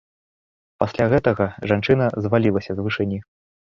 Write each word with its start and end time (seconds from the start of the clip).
Пасля 0.85 1.05
гэтага 1.13 1.49
жанчына 1.75 2.11
звалілася 2.23 2.71
з 2.83 2.91
вышыні. 2.91 3.27